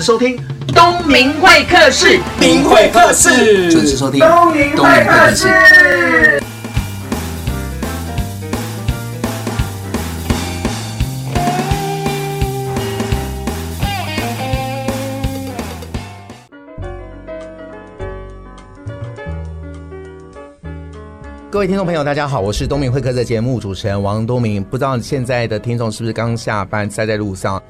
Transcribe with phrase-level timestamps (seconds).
[0.00, 0.34] 时收听
[0.68, 6.40] 东明会客室，明会客室，准时收听东明会客室。
[21.50, 24.64] 各位听众朋友，大家好，我是东明会客的节目主持人王东明。
[24.64, 27.62] 不知道现在的听众是不是刚下班，塞在路上？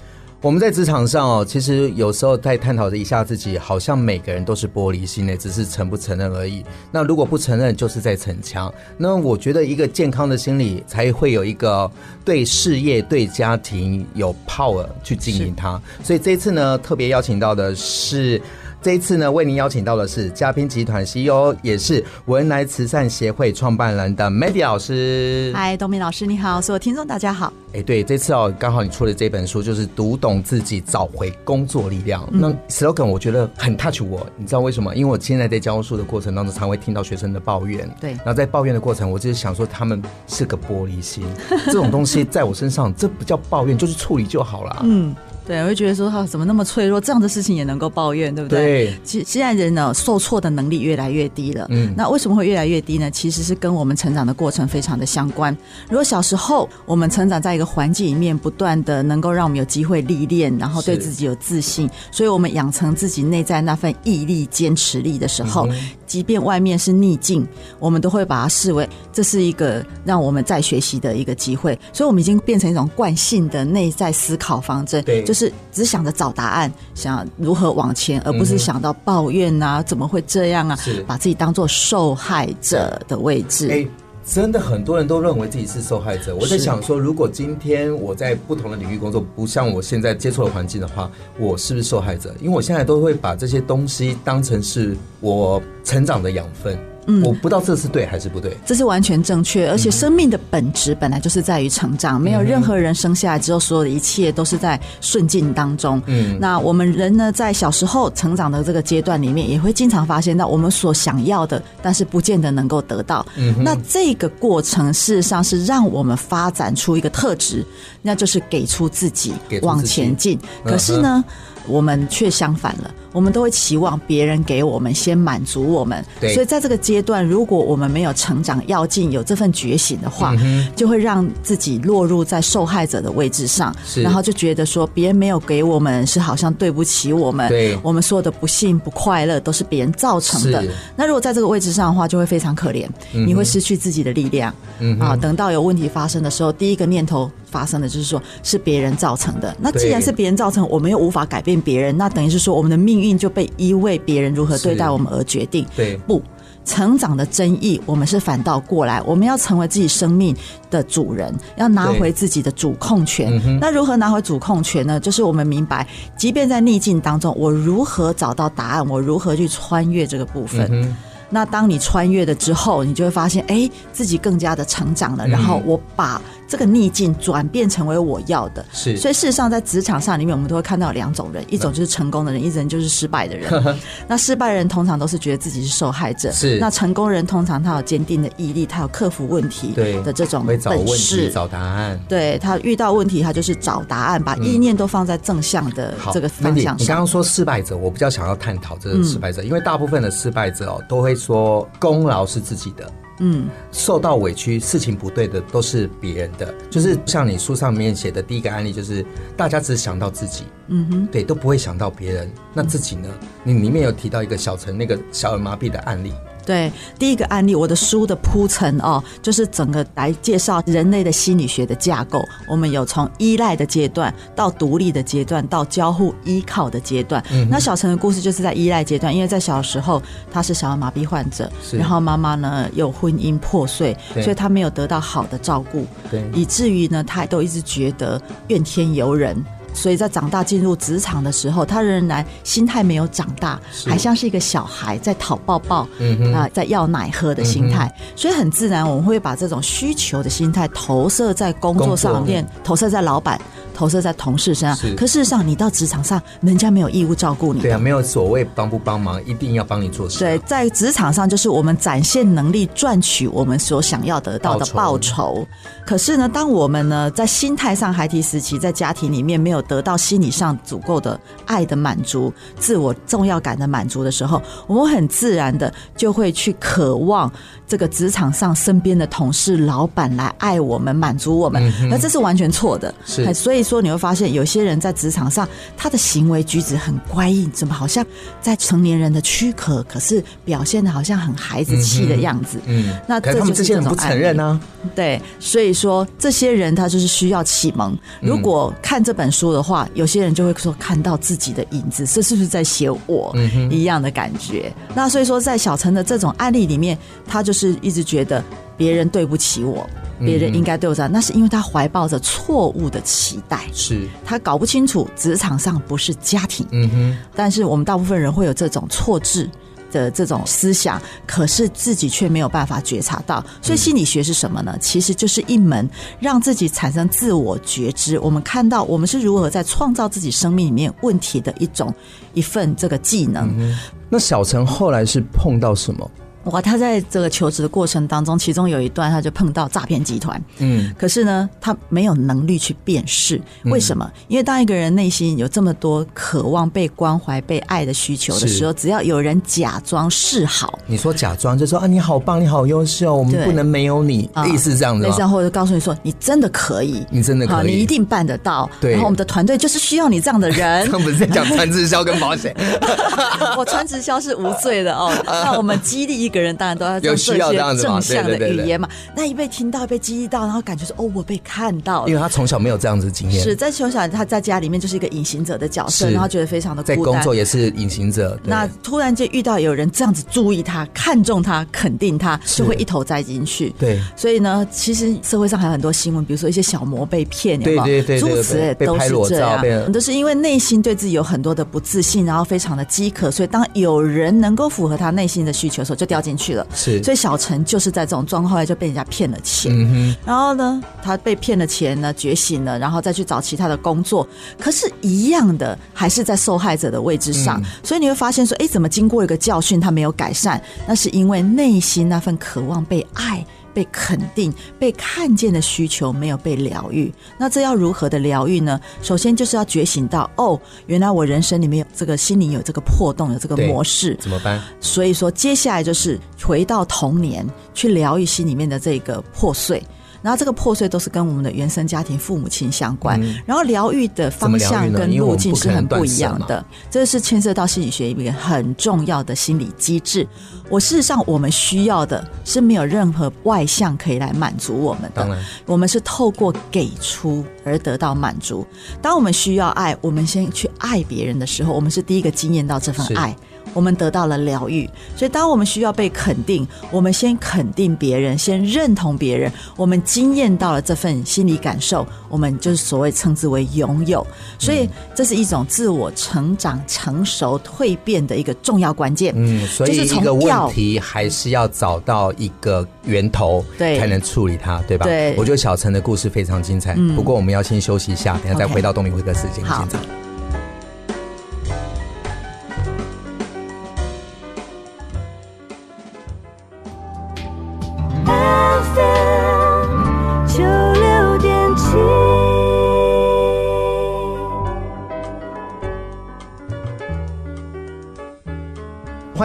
[0.42, 6.64] 我们在职场上哦，其实有时候在探讨着一下自己，好像每个人都是玻璃心的，只是承不承认而已。
[6.90, 8.72] 那如果不承认，就是在逞强。
[8.96, 11.90] 那我觉得一个健康的心理，才会有一个
[12.24, 15.78] 对事业、对家庭有 power 去经营它。
[16.02, 18.40] 所以这次呢，特别邀请到的是。
[18.82, 25.52] 这一次呢，为您邀请到的是嘉宾集团 CEO，也是文莱慈善协会创办人的 Mandy 老师。
[25.54, 27.52] 嗨，东明老师你好，所有听众大家好。
[27.74, 32.26] 哎，对，这次哦，刚好你出的这本书，就是读懂自己，找回工作力量。
[32.32, 34.96] 嗯、那 slogan 我觉得很 touch 我，你知道为什么？
[34.96, 37.86] 因为我现在在教书的过程当中，常会听到学生的抱怨。
[38.00, 41.22] 对，然后在抱怨的过程，我就是想说，他们是个玻璃心，
[41.66, 44.80] 这种东西在我身上，这不叫抱怨，就是处理就好了。
[44.84, 45.14] 嗯。
[45.50, 48.86] 对，我会觉得说他怎么那么脆弱，这样的事情也能够抱怨，对不对？
[48.86, 48.94] 对。
[49.02, 51.66] 其实现在人呢，受挫的能力越来越低了。
[51.70, 51.92] 嗯。
[51.96, 53.10] 那为什么会越来越低呢？
[53.10, 55.52] 其实是跟我们成长的过程非常的相关。
[55.88, 67.44] 如果小时候我们成长在一个环境里面，不断的能够让我们有机会历练，然后对自己有自信，所以我们养成自己内在那份毅力、坚持力的时候，嗯、即便外面是逆境，
[67.80, 71.76] 我们都会把它视为这是一个让我们再学习的一个机会。
[71.92, 75.02] 所以，我们已经变成一种惯性的内在思考方针。
[75.02, 75.24] 对。
[75.24, 75.39] 就是。
[75.40, 80.76] 是只想着找答案，想如何往前，而不是想到抱怨啊，怎么会这样啊？
[80.76, 83.68] 是把自己当做受害者的位置。
[83.70, 83.86] 哎，
[84.24, 86.36] 真的很多人都认为自己是受害者。
[86.36, 92.34] 我在想说，如果今天我在不同的领域工作，不像我现在接触的环境的话，我是不是受害者？
[92.40, 96.78] 因为我现在都会把这些东西当成是我成长的养分。
[97.10, 99.68] 嗯，我不知道这是对还是不对，这是完全正确。
[99.68, 106.00] 而且生命的本质本来就是在于成长，没有任何人生下来之后所有的一切都是在顺境当中。
[106.06, 113.26] 嗯，那我们人呢，在小时候成长的这个阶段里面，也会经常发现到我们所想要的，但是不见得能够得到。
[113.36, 117.64] 嗯，那这个过程事实上是让我们发展出一个特质，
[118.02, 119.32] 那就是给出自己
[119.62, 120.38] 往前进。
[120.64, 121.24] 可是呢，
[121.66, 122.90] 我们却相反了。
[123.12, 130.34] 我们都会期望别人给我们先满足我们，所以在这个阶段，如果我们没有成长要进，有这份觉醒的话，
[130.76, 137.48] 就会让自己落入在受害者的位置上，然后就觉得说别人没有给我们是好像对不起我们，
[137.82, 140.64] 我们所有的不幸不快乐都是别人造成的。
[140.96, 144.54] 那如果在这个位置上的话，就会非常可怜，你会失去自己的力量。
[144.98, 145.16] 啊。
[145.16, 149.56] 等到有问题发生的时候，第一个念头发生的就是说是别人造成的。
[149.60, 155.66] 那既然是别人造成，我们又无法改变别人，那等于是说我们的命运就被依为别人如何对待我们而决定。
[155.74, 156.22] 对，不
[156.64, 160.36] 成长的争议，我们是反倒过来，我们要成为自己生命
[160.70, 163.40] 的主人，要拿回自己的主控权。
[163.58, 165.00] 那如何拿回主控权呢？
[165.00, 170.94] 就是我们明白，即便在逆境当中，我如何找到答案，我如何去穿越这个部分。
[171.32, 175.26] 那当你穿越了之后，你就会发现，哎，自己更加的成长了。
[175.26, 178.66] 然后我把这个逆境转变成为我要的。
[178.72, 178.96] 是。
[178.96, 183.48] 所以事实上，在职场上里面，我们都会看到两种人：一种就是成功的人，一种就是失败的人。
[184.08, 186.32] 那失败的人通常都是觉得自己是受害者。
[186.32, 186.58] 是。
[186.58, 189.72] 那成功人通常他有坚定的毅力，他有克服问题
[190.02, 191.30] 的这种本事。
[191.30, 191.96] 找答案。
[192.08, 196.78] 对，他遇到问题，他就是找答案，把意念都放在正向的这个方向上。
[196.78, 201.14] 你刚刚说失败者，我比较想要探讨这个失败者，因为大部分的失败者哦都会。
[201.20, 202.90] 说功劳是自己的，
[203.20, 209.04] 嗯，受到委屈，事情不对的都是别人的，就是像你书上面写的第一个案例，就是
[209.36, 213.08] 大家只想到自己，嗯哼，对，都不会想到别人，那自己呢？
[213.44, 216.12] 你里面有提到一个小陈那个小儿麻痹的案例。
[216.44, 222.24] 对，第一个案例，我的书的铺陈哦，就是整个来介绍人类的心理学的架构。
[222.48, 227.22] 我们有从依赖的阶段到独立的阶段，到交互依靠的阶段。
[227.30, 239.36] 嗯，那小陈的故事就是在依赖阶段，因为在小时候他是小儿麻痹患者，然后妈妈呢又婚姻破碎，所以他没有得到好的照顾，对，以至于呢他都一直觉得怨天尤人。
[239.72, 247.92] 所以在长大进入职场的时候，他仍然心态没有长大，还像是一个小孩在讨抱抱，嗯啊、呃，在要奶喝的心态。
[248.14, 253.40] 所以很自然，我们会把这种需求的心态投射在工作上面，投射在老板。
[253.80, 254.76] 投射在同事身上。
[254.76, 257.62] 是可事实上，你到职场上，人家没有义务照顾你。
[257.62, 260.18] 对啊，没有所谓帮不帮忙，一定要帮你做事。
[260.18, 265.46] 对，在职场上就是我们展现能力，赚取我们所想要得到的报酬。
[265.86, 277.32] 可是呢，当我们呢在心态上孩提时期，在家庭里面没有得到心理上足够的爱的满足、自我重要感的满足的时候，我们很自然的就会去渴望
[277.66, 281.72] 这个职场上身边的同事、老板来爱我们、满足我们。
[281.88, 282.94] 那、嗯、这是完全错的。
[283.06, 288.04] 是，所以说你会发现，有些人在职场上，他的行为举止很乖异，怎么好像
[288.40, 292.58] 在成年人的躯壳，可是表现的好像很孩子气的样子。
[292.66, 294.60] 嗯，嗯，那这就是这种不承认呢。
[294.92, 297.96] 对，所以说这些人他就是需要启蒙。
[298.20, 303.32] 如果看这本书的话，有些人就会说看到自己的影子，这是不是在写我
[303.70, 304.74] 一样的感觉？
[304.96, 308.42] 那所以说，在小陈的这种案例里面，他就是一直觉得
[308.80, 309.86] 别人对不起我，
[310.18, 316.66] 别人应该对我这样，那是因为他怀抱着错误的期待，是他搞不清楚职场上不是家庭。
[316.70, 319.46] 嗯哼，但是我们大部分人会有这种错置。
[319.92, 323.44] 的这种思想，可是自己却没有办法觉察到。
[323.60, 324.78] 所以心理学是什么呢？
[324.80, 325.90] 其实就是一门
[326.20, 328.16] 让自己产生自我觉知。
[328.20, 331.92] 我们看到我们是如何在创造自己生命里面问题的一种
[332.34, 333.52] 一份这个技能。
[333.58, 333.76] 嗯，
[334.08, 336.08] 那小陈后来是碰到什么？
[336.44, 340.42] 哇，他在这个求职的过程当中，其中有一段他就碰到诈骗集团。
[340.58, 343.40] 嗯，可是呢，他没有能力去辨识。
[343.64, 344.10] 为什么？
[344.28, 358.68] 因为当一个人内心有这么多渴望被关怀、被爱的需求的时候，只要有人假装示好，你说假装就说啊，你好棒，你好优秀，我们不能没有你，意思这样的，类似或者告诉你说你真的可以，你真的可以，你一定办得到。
[358.80, 360.86] 对，然后我们的团队就是需要你这样的人。
[360.90, 362.56] 他们不是在讲传直销跟保险？
[363.58, 365.12] 我传直销是无罪的哦。
[365.26, 366.40] 那我们激励一个。
[366.40, 368.88] 人当然都要做一些正向的语言嘛。
[369.14, 376.96] 那一被听到，被激励到，然后感觉说：“哦，我被看到了。”因为他从小没有这样子经验，是在从小他在家里面就是一个隐形者的角色，然后觉得非常的孤单。
[376.96, 378.38] 在工作也是隐形者。
[378.42, 383.74] 那突然间遇到有人这样子注意他、看中他、肯定他，就会一头栽进去。
[383.78, 396.66] 对，所以呢，其实社会上还有很多新闻，比如说一些小模被骗，对对对，诸此类都是这样，都是因为内心对自己有很多的不自信，然后非常的饥渴，所以当有人能够符合他内心的需求的时候，就掉进去了。
[396.74, 397.02] 是。
[397.02, 399.72] 所以小陈就是在这种状况，后来就被人家骗了钱。
[399.74, 404.26] 嗯、然后呢，他被骗了钱呢，觉醒了，然后再去找其他的工作。
[404.58, 407.60] 可是，一样的还是在受害者的位置上。
[407.60, 410.60] 嗯、所以你会发现说，哎，怎么经过一个教训，他没有改善？
[410.86, 413.44] 那是因为内心那份渴望被爱。
[413.72, 418.80] 被肯定、被看见的需求没有被疗愈，那这要如何的疗愈呢？
[419.02, 424.60] 首先就是要觉醒到，哦，原来我人生里面有这个心灵有这个破洞，有这个模式，怎么办？
[424.80, 429.82] 所以说，接下来就是回到童年，去疗愈心里面的这个破碎。
[430.22, 440.26] 然后这个破碎都是跟我们的原生家庭父母亲相关，嗯、然后疗愈的方向跟路径是很不一样的，这是牵涉到心理学一个很重要的心理机制。
[440.68, 448.66] 我事实上我们需要的是没有任何外向可以来满足我们的，我们是透过给出而得到满足。
[449.02, 453.34] 当我们需要爱，我们先去爱别人的时候，我们是第一个经验到这份爱。
[453.72, 464.26] 我们得到了疗愈，所以当我们需要被肯定，我们先肯定别人，先认同别人，我们经验到了这份心理感受，我们就是所谓称之为拥有。
[464.58, 469.32] 所以这是一种自我成长、成熟、蜕变的一个重要关键。
[469.36, 475.06] 嗯，所以一个问题还是要找到一个源头，对，才能处理它，对吧？
[475.06, 476.94] 对，我觉得小陈的故事非常精彩。
[476.96, 479.88] 嗯，不过我们要先休息一下，等下再回到东明会客室现场。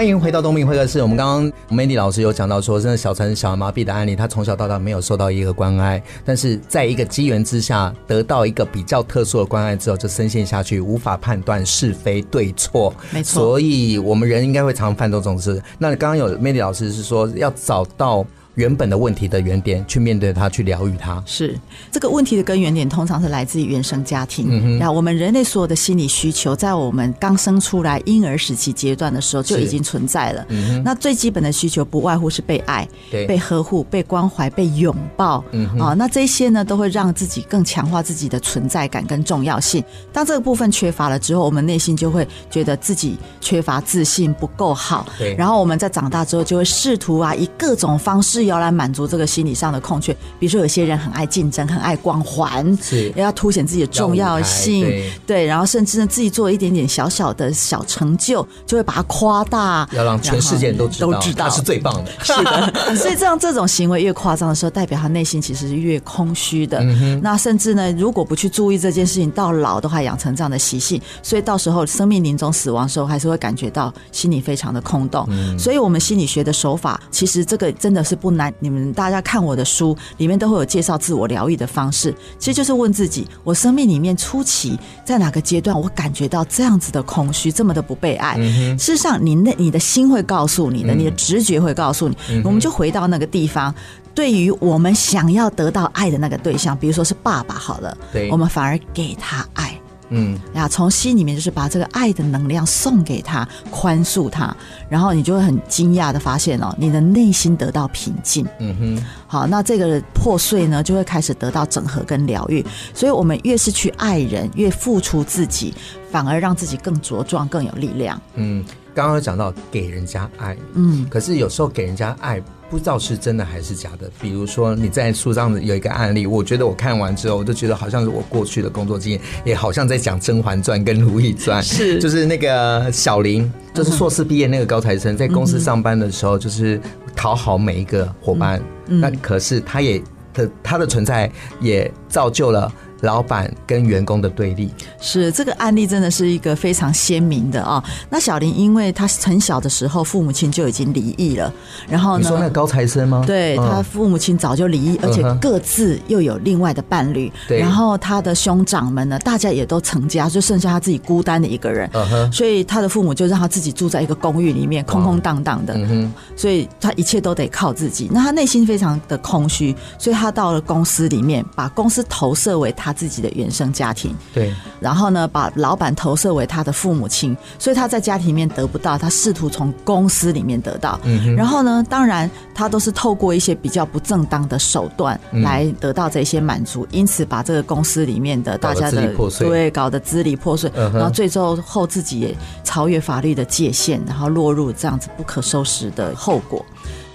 [0.06, 1.02] 欢迎回到东明会客室。
[1.02, 12.94] 我们刚刚 Mandy 老师有讲到说，真的小陈小儿麻痹的案例，他从小到大没有受到一个关爱，但是在一个机缘之下，得到一个比较特殊的关爱之后，就深陷下去，无法判断是非对错。
[13.10, 15.60] 没错，所以我们人应该会常犯这种事。
[15.80, 18.24] 那刚刚有 Mandy 老师是说要找到。
[18.56, 21.22] 原本的问题的原点，去面对它，去疗愈它。
[21.26, 21.58] 是
[21.92, 24.48] 这个问题的根源点，通常是来自于原生家庭。
[24.50, 30.46] 嗯哼，然后我们人类所有的心理需求，在我们刚生出来婴儿时期阶段的时候就已经存在了。
[30.50, 35.44] 嗯，那最基本的需求不外乎是被爱、对被呵护、被关怀、被拥抱。
[35.80, 39.84] 啊，那这些呢，都会让自己更强化自己的存在感跟重要性。
[40.14, 45.06] 当这个部分缺乏了之后，我们内心就会觉得自己缺乏自信，不够好。
[45.20, 48.45] 对，然后我们在长大之后，就会试图啊，以各种方式。
[48.46, 50.14] 是要来满足这个心理上的空缺。
[50.40, 62.12] 比如说，有些人很爱竞争，很爱光环，是要凸显自己的重要性，对，对，然后甚至呢，自己做一点点小小的小成就，就会把它夸大，要让全世界都知道，都知道他是最棒的。
[62.24, 66.80] 是的， 所以这样这种行为越夸张的时候，代表他内心其实是越空虚的。
[66.82, 75.26] 嗯、那甚至呢，如果不去注意这件事情，到老的话养成这样的习性，所以到时候生命临终死亡的时候，还是会感觉到心里非常的空洞。
[75.30, 78.54] 嗯、所以，我们心理学的手法，其实这个真的是不难。
[78.60, 88.36] 你们大家看我的书，里面都会有介绍自我疗愈的方式，其实就是问自己：我生命里面初期在哪个阶段，我感觉到这样子的空虚，这么的不被爱？
[88.38, 92.18] 嗯、事实上，你那你的心会告诉你的，你的直觉会告诉你。
[92.30, 93.74] 嗯、我们就回到那个地方，
[94.14, 99.80] 对于我们想要得到爱的那个对象，比如说是爸爸好了，对，我们反而给他爱。
[100.10, 104.56] 嗯，呀，从心里面就是把这个爱的能量送给他，宽恕他，
[104.88, 108.46] 然后你就会很惊讶的发现哦，你的内心得到平静。
[108.60, 112.66] 嗯哼，好，那这个破碎呢，就会开始得到整合跟疗愈。
[112.94, 115.74] 所以，我们越是去爱人，越付出自己，
[116.12, 118.22] 反而让自己更茁壮、更有力量。
[118.36, 122.42] 嗯，刚刚有讲到给人家爱，嗯，可是有时候给人家爱。
[122.70, 124.10] 不知道是真的还是假的。
[124.20, 131.62] 比如说你在书上有一个案例，我觉得我看完之后，我就觉得好像是我过去的工作经验，也好像在讲《甄嬛传》跟《如懿传》。
[131.66, 136.80] 是，就是那个小林，就是硕士毕业那个高材生，在公司上班的时候，就是
[137.16, 138.62] 讨好每一个伙伴。
[138.88, 140.02] 那可是他也
[140.34, 142.72] 的他的存在也造就了。
[143.06, 144.70] 老板跟员工的对立，
[145.00, 147.84] 是这个案例真的是一个非常鲜明的啊、哦。
[148.10, 151.54] 那小林因为他很小的时候父母亲就已经离异了，
[151.88, 153.24] 然后呢，你说那个高材生吗？
[153.28, 157.32] 对，他父母亲早就离异，而且各自又有另外的伴侣。
[157.48, 161.88] 对，然后他的兄长们呢，大家也都成家，就剩下他自己孤单的一个人。
[161.94, 165.76] 嗯哼，所以他的父母就让他自己住在一个公寓里面，空空荡荡的。
[165.76, 168.10] 嗯哼，所以他一切都得靠自己。
[168.12, 172.95] 那他内心非常的空虚，所以他到了公司里面，把公司投射为他。
[172.96, 196.64] 他自己的原生家庭，对，然后呢，把老板投射为他的父母亲，所以他在家庭里面得不到，他试图从公司里面得到，嗯哼，然后呢，当然他都是透过一些比较不正当的手段来得到这些满足，嗯、因此把这个公司里面的大家的对搞得支离破碎，嗯、然后最终后自己也超越法律的界限，然后落入这样子不可收拾的后果。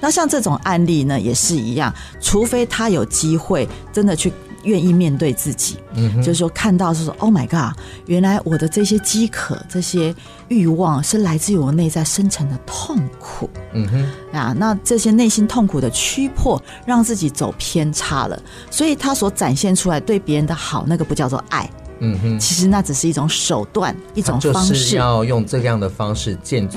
[0.00, 4.32] 那像这种案例呢，也是一样，除非他有机会真的去。
[4.64, 10.14] 愿意面对自己，嗯，就是说看到是说，Oh my God，原来我的这些饥渴、这些
[10.48, 18.40] 欲望是来自于我内在深层的痛苦，嗯哼，啊，那这些内心痛苦的驱迫，让自己走偏差了，
[18.70, 21.68] 所以他所展现出来对别人的好，那个不叫做爱。
[22.00, 26.68] 嗯哼，其实那只是一种手段，一种方式，就是要用这样的方式建，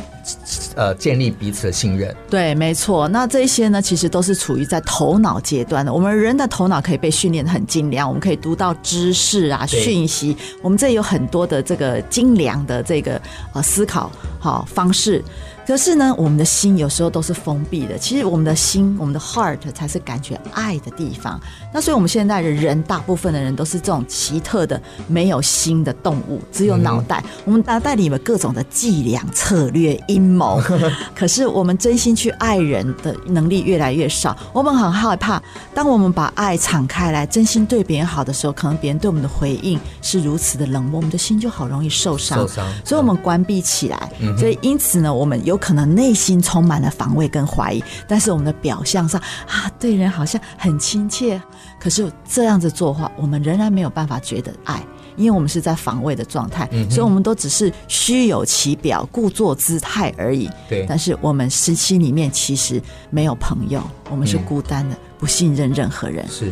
[0.75, 2.13] 呃，建立彼此的信任。
[2.29, 3.07] 对，没错。
[3.07, 5.93] 那这些呢，其实都是处于在头脑阶段的。
[5.93, 13.21] 我们人的头脑可以被训练得很精良，我们可以读到知识啊、讯息，我们这有很多的这个精良的这个
[13.53, 15.23] 呃思考好方式。
[15.65, 17.97] 可是呢，我们的心有时候都是封闭的。
[17.97, 21.39] 其实我们的心，我们的 heart 才是感觉爱的地方。
[21.73, 27.23] 那所以我们现在的人，大部分的人都是这种奇特的没有心的动物，只有脑袋。
[27.25, 30.61] 嗯、我们脑袋里面各种的伎俩、策略、阴谋。
[31.15, 34.37] 可是我们真心去爱人的能力越来越少。
[34.51, 35.41] 我们很害怕，
[35.73, 42.39] 当我们把爱敞开来，真心对别人好的时候，可能别人对我们的回应是如此的冷漠，我们的心就好容易受伤。
[42.39, 42.73] 受伤。
[42.83, 44.11] 所以我们关闭起来。
[44.19, 45.52] 嗯、所以因此呢，我们有。
[45.53, 51.39] 有可能内心充满了防卫跟怀疑，但是我们的表象上啊，对人好像很亲切，
[51.79, 54.83] 可是这样子做的话，我们仍然没有办法觉得爱，
[55.15, 60.49] 因为我们是在防卫的状态，嗯、所以我们都只是虚有其表，故作姿态而已。
[60.67, 62.81] 对，但是我们实心里面其实
[63.11, 63.79] 没有朋友，
[64.09, 66.27] 我们是孤单的，嗯、不信任任何人。
[66.27, 66.51] 是。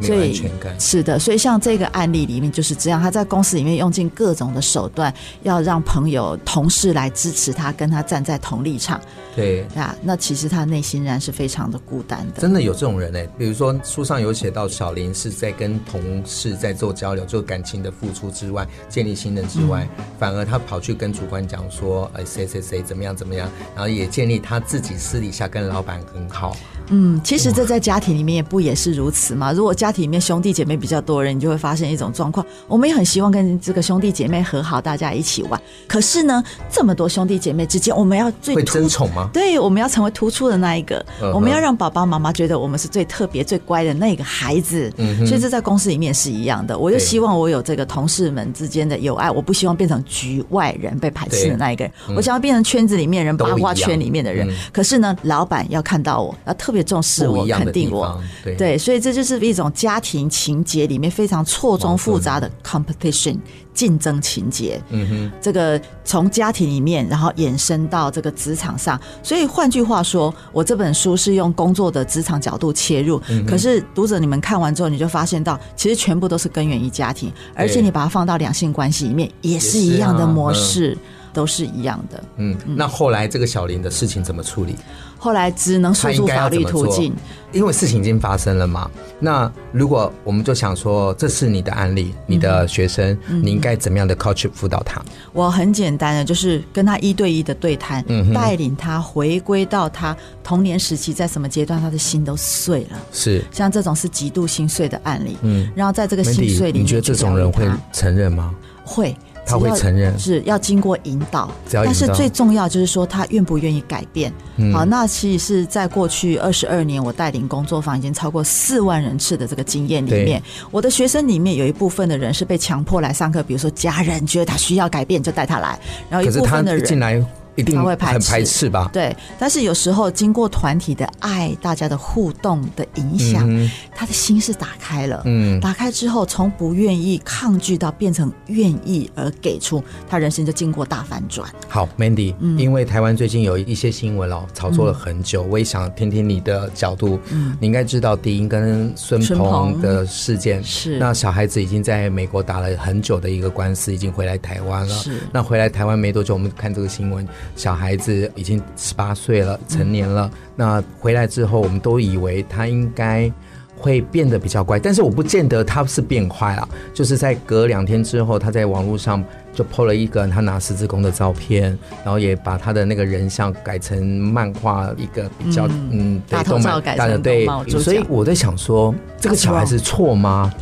[0.00, 0.48] 所以
[0.78, 5.12] 是的，所以像这个案例里面就是这样，他在公司里面用尽各种的手段，
[5.42, 9.00] 要让朋友、同事来支持他，跟他站在同立场。
[9.34, 12.40] 对啊，那其实他内心仍然是非常的孤单的。
[12.40, 13.18] 真的有这种人呢？
[13.36, 26.56] 比如说书上有写到，小林是在跟同事在做交流，做感情的付出之外，建立信任之外，嗯、反而他跑去跟主管讲说，哎，谁谁谁怎么样怎么样，然后也建立他自己私底下跟老板很好。
[26.88, 29.52] 嗯，其实这在家庭里面也不也是如此吗？
[29.52, 32.44] 如果家家庭里面兄弟姐妹比较多人，你就会发现一种状况。
[32.66, 35.62] 我们也很希望跟这个兄弟姐妹和好，大家一起玩。
[35.86, 39.30] 可是呢，这么多兄弟姐妹之间，我们要最会争宠吗？
[39.32, 44.92] 对，我们要成为突出的那一个，嗯、我们要让爸爸妈妈觉得我们是最特别、最乖的那个孩子。
[44.96, 46.76] 嗯，所以这在公司里面是一样的。
[46.76, 54.50] 我就希望我有这个同事们之间的友爱，我不希望变成局外人被排斥的那一个人，嗯、我想要变成圈子里面人、八卦圈里面的人。
[54.50, 58.20] 嗯、可是呢，老板要看到我，要特别重视我、肯定我。
[58.42, 63.36] 对，对，所以这就是一种家庭情节里面非常错综复杂的 competition
[63.74, 64.80] 竞争情节。
[64.88, 68.98] 嗯哼，这个从家庭里面，然后延伸到这个职场上。
[69.22, 73.20] 所以换句话说，我这本书是用工作的职场角度切入。
[73.28, 80.96] 嗯、可是读者你们看完之后，你就发现到，其实全部都是根源于家庭，而且你把它放到两性关系里面，也是一样的模式。
[81.36, 82.24] 都是一样的。
[82.38, 84.74] 嗯，那后来这个小林的事情怎么处理？
[85.18, 87.12] 后来只能诉诸法律途径，
[87.50, 88.90] 因为事情已经发生了嘛。
[89.18, 95.02] 那如果我们就想说，这是你的案例，你的学生，嗯、你应该怎么样的 coach 辅导他？
[95.32, 102.98] 我很简单的，就是跟他一对一的对谈，嗯、带领他回归到他童年时期，在什么阶段他的心都碎了。
[103.12, 105.36] 是，像这种是极度心碎的案例。
[105.42, 108.54] 嗯，然后在这个心碎里面，你觉得这种人会承认吗？
[108.84, 109.16] 会。
[109.46, 114.32] 他会承认是要经过引导，但是最重要就是说他愿不愿意改变。
[114.56, 125.78] 嗯、好，那其实是在过去二十二年，我带领工作坊已经超过四万人次的这个经验里面，我的学生里面有一部分的人是被强迫来上课，比如说家人觉得他需要改变就带他来，
[126.10, 127.24] 然后一部分的人进来。
[127.56, 128.88] 一定会很排斥吧？
[128.92, 135.22] 对，但是有时候经过团体的爱，大家的互动的影响，嗯、他的心是打开了。
[135.24, 141.48] 嗯，打开之后，从不愿意抗拒到变成愿意而给出，他人生就经过大反转。
[141.68, 147.18] 好，Mandy，、嗯、因为台湾最近有一些新闻哦，炒作了很久，嗯、我也想听听你的角度。
[147.32, 154.94] 嗯，你应该知道迪英跟孙鹏的事件是，那小孩子已经在美国打了很久的一个官司，已经回来台湾了。
[154.94, 157.26] 是，那回来台湾没多久，我们看这个新闻。
[157.54, 160.30] 小孩子已经十八岁了，成年了。
[160.56, 163.30] 那回来之后，我们都以为他应该
[163.76, 166.68] 会变得比较乖，但是我不见得他是变坏了。
[166.92, 169.22] 就是在隔两天之后，他在网络上。
[169.56, 177.46] 就 po 了一个他拿十字弓的照片，然后也把他的那个人像改成漫画一个比较嗯，嗯对，动漫改成对，
[177.80, 180.52] 所以我在想说，这个小孩子错吗？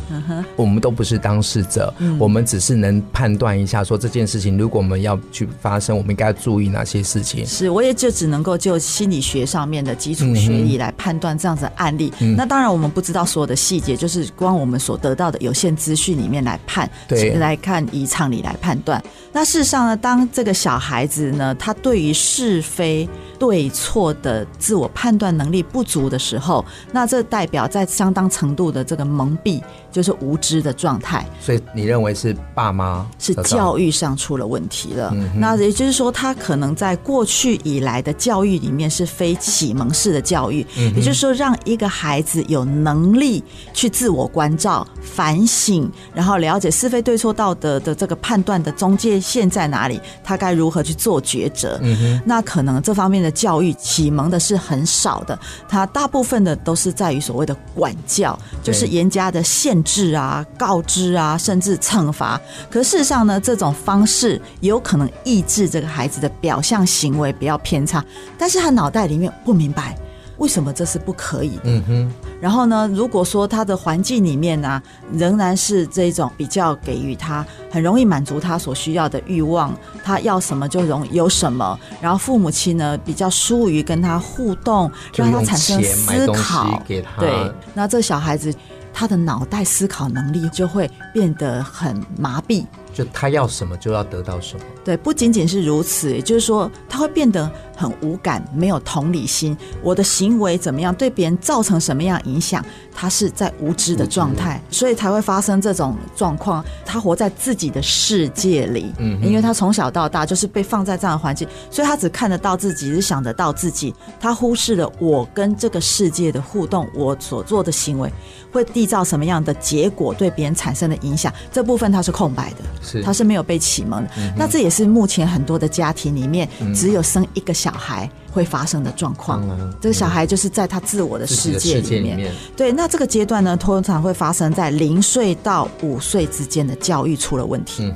[0.55, 7.45] 我们都不是当事者，嗯、我们只是能判断一下，说这件事情如果我们要去发生，我们应该要注意哪些事情。
[7.45, 12.13] 是，我也就只能够就心理学上面的基础学理来判断这样子的案例。
[12.21, 19.03] 嗯、那当然我们不知道所有的细节，就是光我们所得到的有限资讯里面来判，对，来看以常理来判断。
[19.33, 31.25] 那事实上呢，当这个小孩子呢，他对于是非对错的自我判断能力不足的时候，那这代表在相当程度的这个蒙蔽，就是无知的状态。
[31.41, 35.11] 所以你认为是爸妈是教育上出了问题了？
[35.13, 43.43] 嗯、那也就是说，他可能在过去以来的教育里面是非启蒙式的教育，嗯、也就是说，让一个孩子有能力
[43.73, 48.71] 去自我关照、反省，然后了解是非对错道德的这个判断的。
[48.75, 49.99] 中介线在哪里？
[50.23, 51.79] 他该如何去做抉择？
[51.81, 62.39] 嗯哼，那可能这方面的教育启蒙的是很少的，他大部分的都是在于所谓的管教，就是严加的限制啊、告知啊，甚至惩罚。
[62.69, 68.03] 可事实上呢，这种方式有可能抑制这个孩子的表象行为不要偏差，
[68.37, 69.95] 但是他脑袋里面不明白。
[70.37, 71.61] 为什么这是不可以的？
[71.65, 72.11] 嗯哼。
[72.41, 81.79] 然后呢，如果说他的环境里面呢、啊，仍然是这种比较给予他很容易满足他所需要的欲望，他要什么就容易有什么。
[82.01, 86.81] 然后父母亲呢，比较疏于跟他互动，让他产生思考。
[86.85, 88.53] 给他对，那这小孩子
[88.93, 92.65] 他的脑袋思考能力就会变得很麻痹。
[92.95, 94.63] 就他要什么就要得到什么。
[94.85, 99.55] 对，不仅仅是如此，也就是说他会变得很无感，没有同理心。
[99.83, 106.63] 我的行为怎么样，对别人造成什么样影响，他是在无知的状态，所以才会发生这种状况。
[106.85, 118.09] 他活在自己的世界里，嗯，因为他从小到大就是被放在这样的环境，所以他只看得到自己，只想得到自己，他忽视了我跟这个世界的互动，我所做的行为
[118.53, 122.57] 会缔造什么样的结果，对别人产生的影响，这部分他是空白的。
[122.85, 124.09] 是，他是没有被启蒙的。
[124.17, 129.41] 嗯、那这也是目前很多的家庭里面，只有生一个小孩，会发生的状况。
[129.49, 132.17] 嗯、这个小孩就是在他自我的世界里面。
[132.17, 137.93] 里面对，那这个阶段呢，通常会发生在零岁到五岁之间的教育出了问题。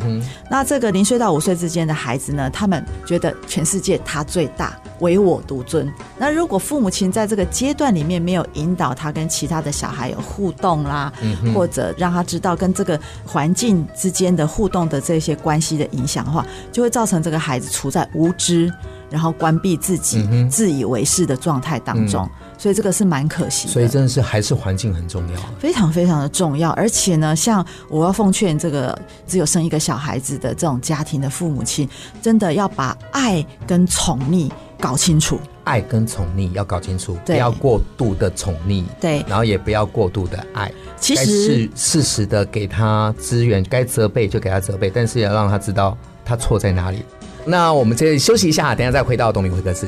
[0.49, 5.91] 那这个零岁到五岁之间的孩子呢，他们觉得全世界他最大，唯我独尊。
[6.17, 18.71] 那如果父母亲在这个阶段里面没有引导他跟其他的小孩有互动啦，嗯、或者让他知道跟这个环境之间的互动的这些关系的影响的话，就会造成这个孩子处在无知，
[19.09, 22.23] 然后关闭自己、嗯、自以为是的状态当中。
[22.23, 23.73] 嗯、所以这个是蛮可惜的。
[23.73, 26.71] 所以真的是还是环境很重要，非常非常的重要。
[26.71, 31.87] 而且呢，像我要奉劝这个只有生一个小孩子的这种家庭的父母亲，
[32.21, 35.39] 真的要把爱跟宠溺搞清楚。
[35.65, 40.71] 爱跟宠溺要搞清楚，不要过度的宠溺，对，然后也不要过度的爱。
[40.99, 45.95] 其实是适时的给他资源，该责备就给他责备，但是也要让他知道
[46.25, 47.03] 他错在哪里。
[47.45, 49.87] 那我们这里休息一下，等下再回到董明会客室。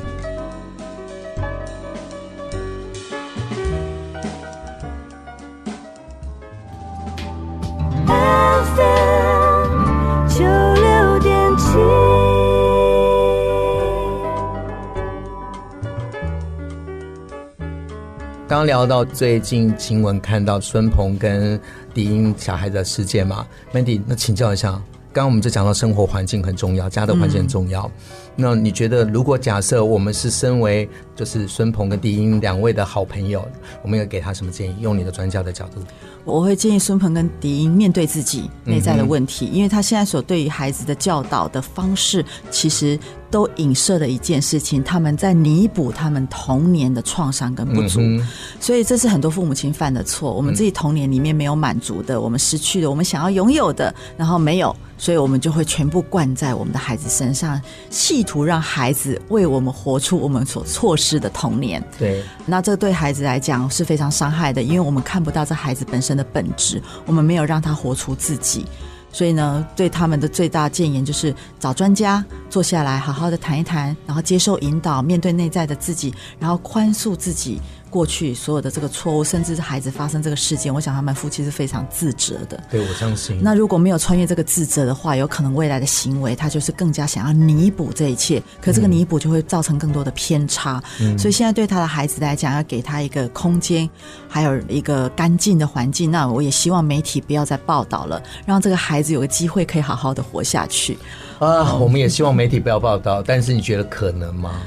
[18.47, 21.59] 刚聊到最近新闻看到孙鹏跟
[21.93, 24.79] 迪英小孩的事件嘛，Mandy，那请教一下，
[25.13, 27.83] 刚刚我们就讲到生活环境很重要，家的环境很重要。
[27.85, 27.91] 嗯、
[28.35, 33.45] 那你觉得，如果假设我们是身为就是孙鹏跟迪英两位的好朋友，
[33.83, 34.75] 我们要给他什么建议？
[34.79, 35.81] 用你的专家的角度，
[36.23, 42.97] 我会建议孙鹏跟迪英面对自己内在的问题，嗯、因为他现在所对于孩子的教导的方式，其实。
[43.31, 48.27] 都影射了一件事情，他们在弥补他们童年的创伤跟不足，嗯、
[48.59, 50.33] 所以这是很多父母亲犯的错。
[50.33, 61.81] 我们自己童年里面没有满足的，我们失去的我们想要拥有的，然后没有，所以我们就会全部灌在我们的孩子身上，企图让孩子为我们活出我们所错失的童年。
[61.97, 68.65] 对，那这对孩子来讲是非常伤害的，因为我们看不到这孩子本身的本质，我们没有让他活出自己。
[69.11, 77.59] 所以呢，对他们的最大建言就是找专家坐下来，好好的谈一谈，然后接受引导，面对内在的自己，然后宽恕自己。
[77.91, 82.57] 过去所有的这个错误，甚至是孩子发生这个事件，我想他们夫妻是非常自责的。
[82.71, 83.37] 对，我相信。
[83.43, 90.81] 那如果没有穿越这个自责的话，有可能未来的行为他就是更加想要弥补这一切，可这个弥补就会造成更多的偏差。
[91.01, 91.19] 嗯。
[91.19, 93.89] 所以现在对他的孩子来讲，要给他一个空间，
[94.29, 96.09] 还有一个干净的环境。
[96.09, 100.97] 那我也希望媒体不要再报道了，让这个孩子有个机会可以好好的活下去。
[101.39, 104.61] 啊，我们也希望媒体不要报道，但是你觉得可能吗？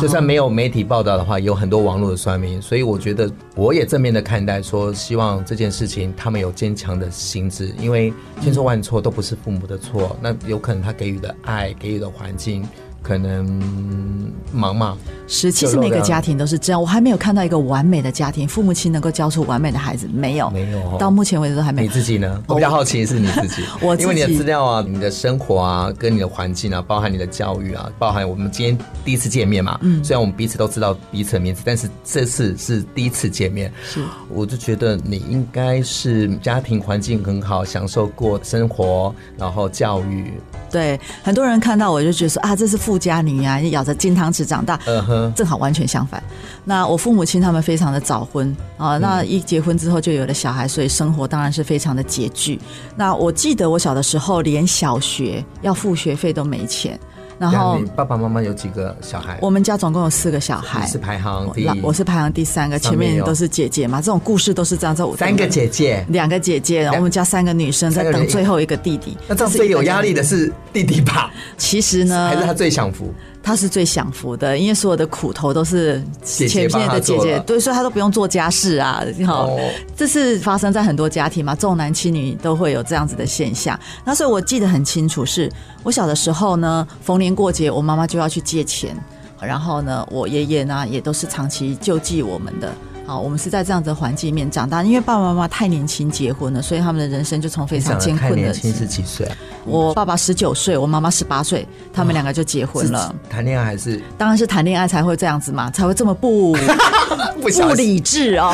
[0.00, 12.66] 就算没有媒体报道的话，有很多网络的酸民，所以我觉得我也正面的看待，说希望这件事情他们有坚强的心智，因为千错万错都不是父母的错，那有可能他给予的爱，给予的环境。
[13.08, 14.94] 可能忙嘛？
[15.26, 16.80] 是，其实每个家庭都是这样。
[16.80, 20.96] 我还没有看到一个完美的家庭，父母亲能够教出完美的孩子，没有，没有、哦。
[20.98, 21.88] 到目前为止都还没有。
[21.88, 22.42] 你自己呢？
[22.46, 23.62] 我比较好奇的是你 自己，
[23.98, 29.78] 因为你的资料啊，你的生活啊，跟你的环境啊，包含你的教育啊，包含我们今天第一次见面嘛。
[29.82, 30.04] 嗯。
[30.04, 33.72] 虽然我们彼此都知道彼此的名字，但是这次是第一次见面。
[33.86, 34.02] 是。
[34.30, 40.32] 我就觉得你应该是家庭环境很好，享受过生活，然后教育。
[40.70, 44.78] 对，很多人看到我就觉得说啊，这是富家女啊，咬着金汤匙长大。
[44.86, 46.20] 嗯哼，正好完全相反。
[46.64, 52.58] 那我父母亲他们非常的早婚啊，那一结婚之后就有了小孩，所以生活当然是非常的拮据。
[52.96, 56.98] 那我记得我小的时候，连小学要付学费都没钱。
[57.38, 59.38] 然后爸爸妈妈有几个小孩？
[59.40, 64.00] 我们家总共有四个小孩，你是排行第一，我是排行第三个，前面都是姐姐嘛。
[64.00, 65.04] 这种故事都是这样子。
[65.16, 69.16] 三个姐姐，两个姐姐，然后我们家三个女生在等最后一个弟弟。
[69.28, 71.30] 那这样最有压力的是弟弟吧？
[71.56, 73.14] 其实呢，还是他最享福。
[73.42, 79.02] 他是最享福的，因为所有的苦头都是前面的姐姐，对，所以他都不用做家事啊。
[79.26, 79.48] 好，
[79.96, 83.78] 这是发生在很多家庭嘛，重男轻女都会有这样子的现象。
[84.04, 85.50] 那所以我记得很清楚，是
[85.82, 88.94] 我小的时候呢，逢年过节，我妈妈就要去借钱，
[89.40, 92.70] 然后呢，我爷爷呢也都是长期救济我们的。
[93.08, 98.36] 好，我们是在这样子的环境里面长大，因为爸爸妈妈太年轻结婚了，所以他们的人生就从非常艰困的。
[98.36, 99.26] 太年轻是几岁？
[99.64, 103.14] 我爸爸十九岁，我妈妈十八岁，他们两个就结婚了。
[103.30, 103.98] 谈恋爱还是？
[104.18, 106.52] 当然是谈恋爱才会这样子嘛，才会这么不
[107.40, 108.52] 不理智哦。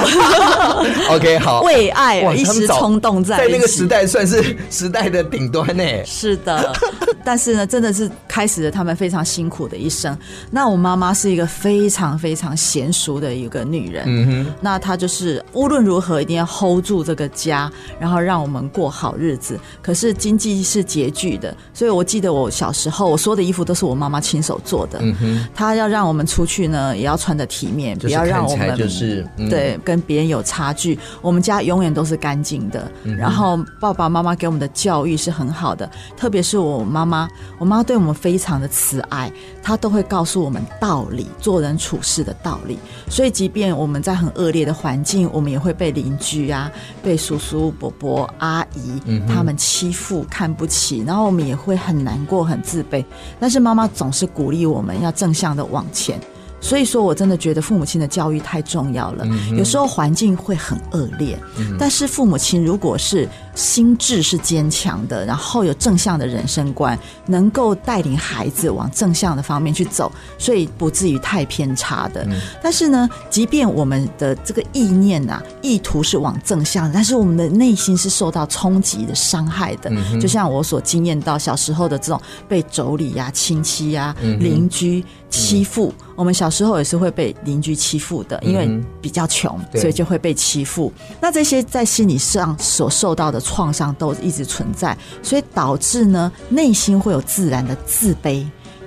[1.11, 5.83] OK，好，为爱一时冲动在，在那个时代算是时代的顶端呢。
[6.05, 6.73] 是的，
[7.25, 10.17] 但是呢，真的是开始了他们非常辛苦的一生。
[10.51, 19.59] 那我妈妈是一个非常非常娴熟的一个女人，嗯哼，那她就是无论如何一定要 hold 住这个家，然后让我们过好日子。
[19.83, 24.99] 可是经济是拮据的，所以我记得我小时候，我所有的衣服都是我妈妈亲手做的。
[25.03, 30.99] 嗯哼，她要让我们出去呢，也要穿的体面，不要让我们就是、嗯、对跟别人有差距。
[31.23, 37.29] 我们家永远都是干净的，嗯、然后爸爸妈妈给我们的教育是很好的，特别是我妈妈，
[37.59, 42.79] 我妈对我们非常的慈爱，她都会告诉我们道理，做人处事的道理。
[43.09, 46.71] 所以，即便我们在很恶劣的环境，我们也会被邻居啊、
[47.03, 53.05] 被叔叔伯伯、阿姨、嗯、他们欺负、看不起，然后我们也会很难过、很自卑。
[53.41, 56.21] 但是妈妈总是鼓励我们要正向的往前。
[56.65, 59.27] 所以说，我真的觉得父母亲的教育太重要了。
[59.55, 61.39] 有时候环境会很恶劣，
[61.79, 72.27] 但是父母亲如果是心智是坚强的，然后有正向的人生观，能够带领孩子往正向的方面去走，所以不至于太偏差的。
[72.63, 79.93] 但是呢，即便我们的这个意念啊，意图是往正向，但是我们的内心是受到冲击的、伤害的。
[80.19, 85.93] 就像我所经验到小时候的这种被妯娌呀、亲戚呀、邻居欺负。
[86.17, 88.69] 我们小时候也是会被邻居欺负的，因为
[89.01, 90.93] 比较穷，所以就会被欺负。
[91.21, 98.47] 那这些在心理上所受到的创伤都一直存在，所以导致呢，内心会有自然的自卑。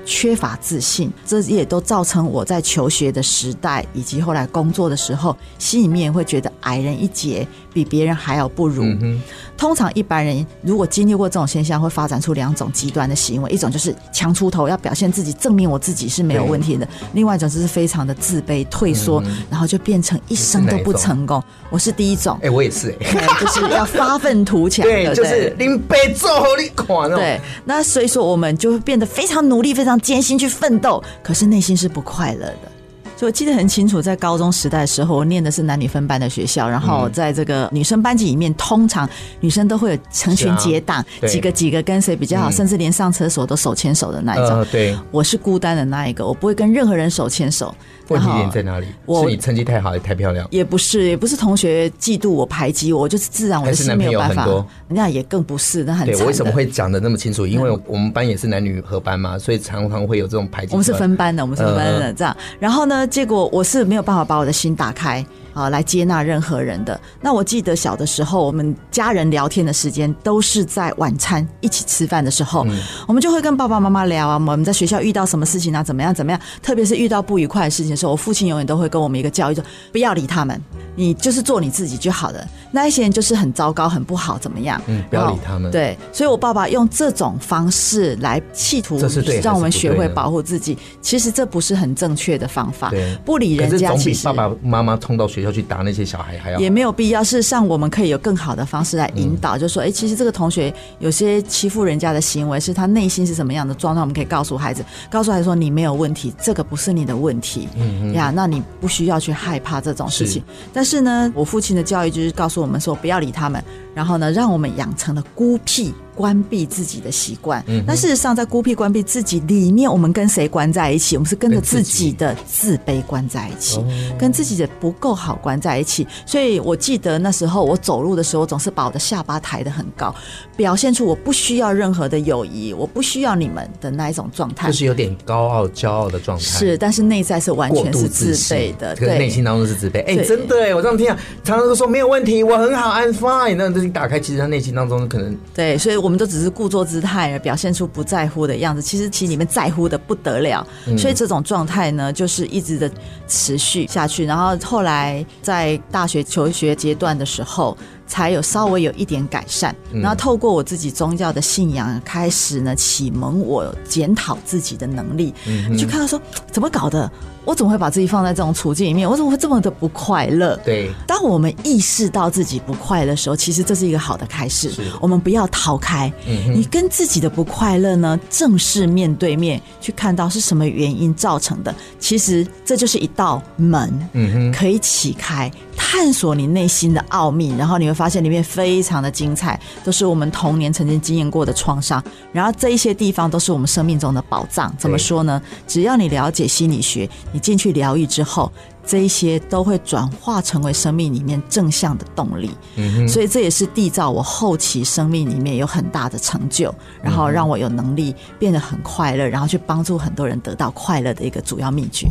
[0.09, 7.45] 缺乏自信，这也都造成我在求学的时代以及后来工作的时候，心里面会觉得矮人一截，
[7.77, 8.83] 比别人还要不如。
[8.83, 9.21] 嗯、
[9.55, 21.43] 通常一般人如果经历过这种现象，会发展出两种极端的行为：一种就是强出头，要表现自己，证明我自己是没有问题的；另外一种就是非常的自卑、退缩，嗯、然后就变成一生都不成功。
[21.69, 29.97] 我是第一种，哎、欸，我也是、欸， 就是要发愤图强，对，就是林北做好你看对，那所以说我们就会变得非常努力，非常。
[30.07, 32.71] 艰辛去奋斗，可是内心是不快乐的。
[33.17, 44.63] 所以我记得很清楚，在高中时代的时候，我念的是男女分班的学校，然后在这个女生班级里面，通常女生都会有成群结党，几个几个跟谁比较好，甚至连上厕所都手牵手的那一种。
[44.71, 47.73] 对，我是孤单的那一个，我不会跟任何人手牵手。
[48.09, 48.87] 问题点在哪里？
[49.05, 50.47] 我是你成绩太好，也太漂亮？
[50.49, 54.47] 也不是，也不是同学嫉妒我、排挤我，就是自然我的心没有办法。
[54.87, 56.15] 那也更不是，那很对。
[56.21, 57.45] 我为什么会讲的那么清楚？
[57.45, 60.71] 因为我们班也是男女合班嘛，所以常常会有这种排挤。
[60.71, 62.37] 我们是分班的，我们是分班的这样。
[62.59, 65.25] 然后呢，结果我是没有办法把我的心打开。
[65.53, 67.01] 啊，来接纳任何人的。
[67.19, 76.39] 那我记得小的时候，我们家人聊天的时间都是在晚餐一起吃饭的时候，嗯、我们就会跟爸爸妈妈聊啊，我们在学校遇到什么事情啊，怎么样怎么样。
[76.61, 80.61] 特别是遇到不愉快的事情的时候，我父亲永远都会跟我们一个教育说：不要理他们，
[80.95, 82.47] 你就是做你自己就好了。
[82.71, 84.81] 那一些人就是很糟糕、很不好，怎么样？
[84.87, 85.71] 嗯，不要理他们。
[85.71, 88.99] 对，所以我爸爸用这种方式来企图
[89.41, 90.77] 让我们学会保护自己。
[91.01, 92.89] 其实这不是很正确的方法。
[92.89, 97.23] 对，不理人家，其实爸爸妈妈冲到学校去打那些小孩还要也没有必要。
[97.23, 104.01] 事实上，我们可以有更好的方式来引导，嗯、就是说，哎，其实这个同学有些欺负人家的行为，是他内心是什么样的状态？
[104.01, 107.67] 我们可以告诉孩子，告诉孩子说，你没有问题，这个不是你的问题。
[107.75, 110.41] 嗯嗯呀，那你不需要去害怕这种事情。
[110.41, 113.63] 是但是呢，我父亲的教育就是告诉我们说，不要理他们，
[113.97, 115.91] 然后呢，让我们养成了孤僻。
[116.17, 121.15] 关闭自己的习惯，嗯，那事实上，在孤僻关闭自己里面，我们跟谁关在一起？
[121.15, 123.79] 我们是跟着自己的自卑关在一起，
[124.17, 126.07] 跟自己的不够好关在一起。
[126.25, 130.11] 所以我记得那时候我走路的时候，总是把我的下巴抬得很高，
[130.55, 136.43] 表现出我不需要任何的友谊，我不需要你们的那一种状态，就是有点高傲、骄傲的状态。
[136.43, 140.03] 是，但是内在是完全是自卑的，对，内心当中是自卑。
[140.07, 143.53] 哎，真的哎，我这样听啊，常常都说没有问题，我很好，I'm fine。
[143.55, 152.89] 那打开，其实他内心当中可能对，所以我们都只是故作姿态而表现出不在乎的样子，其实其实你们在乎的不得了，嗯、所以这种状态呢，就是一直的
[153.27, 154.25] 持续下去。
[154.25, 159.75] 然后后来在大学求学阶段的时候，才有稍微有一点改善。
[159.91, 166.19] 然后透过我自己宗教的信仰，开始呢启蒙我检讨自己的能力，嗯、哼就看到说
[166.51, 167.11] 怎么搞的。
[167.45, 169.09] 我怎么会把自己放在这种处境里面？
[169.09, 170.59] 我怎么会这么的不快乐？
[170.65, 174.69] 对，当我们意识到自己不快乐的时候，其实这是一个好的开始。
[174.99, 181.73] 我们不要逃开，嗯、你跟自己的不快乐呢，正式面对面去看到是什么原因造成的。
[182.01, 185.49] 其实这就是一道门，可以启开。
[185.89, 194.75] 探索你内心的奥秘，然后你会发现里面非常的精彩，都是我们童年曾经经验过的创伤，然后这一些地方都是我们生命中的宝藏。
[194.77, 195.41] 怎么说呢？
[195.65, 198.51] 只要你了解心理学，你进去疗愈之后。
[198.85, 212.07] 这一些都会转化成为生命里面正向的动力，嗯，所以这也是缔造我后期生命里面有很大的成就，然后让我有能力变得很快乐，然后去帮助很多人得到快乐的一个主要秘诀。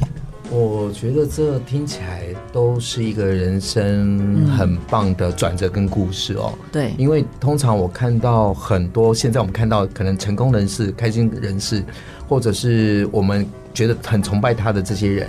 [0.50, 6.52] 我觉得这听起来都是一个人生很棒的转折跟故事哦。
[6.72, 11.84] 对，因为通常我看到很多现在我们看到可能成功人士、开心人士，
[12.28, 15.28] 或者是我们觉得很崇拜他的这些人，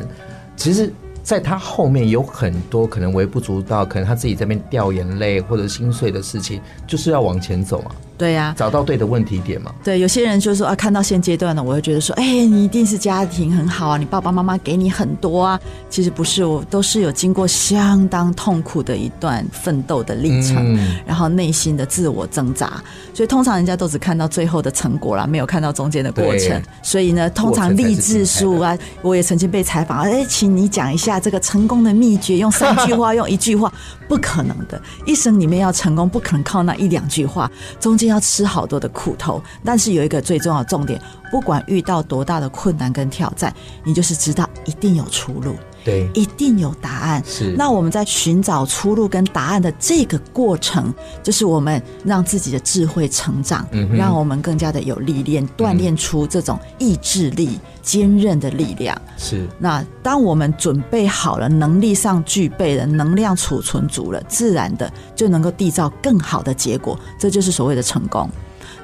[0.56, 0.92] 其实。
[1.24, 7.92] 在他后面有很多可能微不足道，可能他自己在那边掉眼泪或者心碎的事情，就是要往前走啊。
[8.18, 9.72] 对呀、啊，找到对的问题点嘛。
[9.84, 15.60] 对，有些人就是说啊，看到现阶段呢，我会觉得说，哎、欸，你一定是家庭很好啊，你爸爸妈妈给你很多啊。
[15.88, 22.82] 其实不是，我都是有经过相当痛苦的一段奋斗的历程，嗯、然后内心的自我挣扎。
[23.14, 26.60] 所以通常人家都只看到最后的成果啦，没有看到中间的过程。
[26.82, 33.72] 所以呢，通常励志书啊，我也曾经被采访，哎、欸，请你讲一下这个成功的秘诀，用三句话，用一句话，
[34.08, 38.07] 不可能的，一生里面要成功，不可能靠那一两句话，中间。
[38.08, 45.56] 要吃好多的苦头，但是有一个最重要的重点，不管遇到多大的困难跟挑战，你就是知道一定有出路。
[45.88, 47.24] 对，一定有答案。
[47.26, 59.02] 是，那我们在寻找出路跟答案的这个过程，就是我们让自己的智慧成长，嗯、让我们更加的有历练，锻炼出这种意志力、坚韧的力量。
[59.18, 67.00] 是，那当我们准备好了，能力上具备了，能量储存足了，自然的就能够缔造更好的结果。
[67.18, 68.30] 这就是所谓的成功。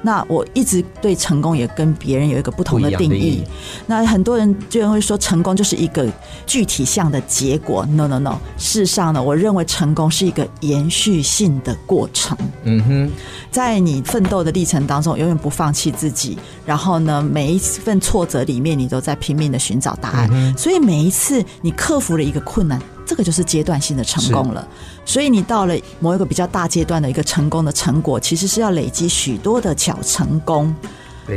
[0.04, 3.42] 那我一直对成功也跟别人有一个不同的定义。
[3.86, 6.06] 那很多人居然会说，成功就是一个
[6.44, 7.86] 具体项的结果。
[7.86, 12.36] No No No，事实上呢，我认为成功是一个延续性的过程。
[12.64, 13.10] 嗯哼，
[13.50, 16.36] 在你奋斗的历程当中，永远不放弃自己。
[16.66, 20.28] 然后呢，每一份挫折里面，你都在拼命的寻找答案。
[20.30, 22.78] 嗯，所以每一次你克服了一个困难。
[23.06, 24.66] 这个就是阶段性的成功了，
[25.04, 30.74] 所以你到了某一个比较大阶段的一个成功的成果，其实是要累积许多的小成功。